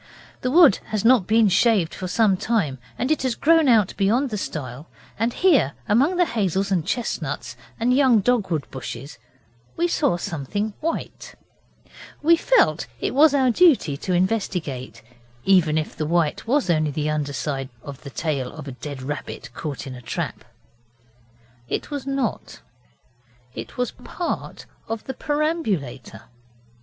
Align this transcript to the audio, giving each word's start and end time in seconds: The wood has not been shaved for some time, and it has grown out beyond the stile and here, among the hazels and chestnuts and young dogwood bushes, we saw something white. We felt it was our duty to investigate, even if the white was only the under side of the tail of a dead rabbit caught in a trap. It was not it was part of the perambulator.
The 0.41 0.49
wood 0.49 0.77
has 0.85 1.05
not 1.05 1.27
been 1.27 1.47
shaved 1.47 1.93
for 1.93 2.07
some 2.07 2.35
time, 2.35 2.79
and 2.97 3.11
it 3.11 3.21
has 3.21 3.35
grown 3.35 3.67
out 3.67 3.93
beyond 3.97 4.31
the 4.31 4.35
stile 4.39 4.87
and 5.19 5.31
here, 5.31 5.73
among 5.87 6.15
the 6.17 6.25
hazels 6.25 6.71
and 6.71 6.83
chestnuts 6.83 7.55
and 7.79 7.93
young 7.95 8.19
dogwood 8.19 8.65
bushes, 8.71 9.19
we 9.77 9.87
saw 9.87 10.17
something 10.17 10.73
white. 10.79 11.35
We 12.23 12.35
felt 12.35 12.87
it 12.99 13.13
was 13.13 13.35
our 13.35 13.51
duty 13.51 13.95
to 13.97 14.13
investigate, 14.13 15.03
even 15.45 15.77
if 15.77 15.95
the 15.95 16.07
white 16.07 16.47
was 16.47 16.67
only 16.71 16.89
the 16.89 17.11
under 17.11 17.31
side 17.33 17.69
of 17.83 18.01
the 18.01 18.09
tail 18.09 18.51
of 18.53 18.67
a 18.67 18.71
dead 18.71 19.03
rabbit 19.03 19.53
caught 19.53 19.85
in 19.85 19.93
a 19.93 20.01
trap. 20.01 20.43
It 21.69 21.91
was 21.91 22.07
not 22.07 22.59
it 23.53 23.77
was 23.77 23.91
part 23.91 24.65
of 24.87 25.03
the 25.03 25.13
perambulator. 25.13 26.23